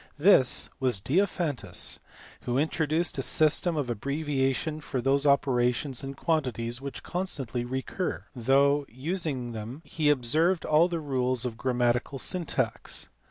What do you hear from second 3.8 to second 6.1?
abbreviations for those operations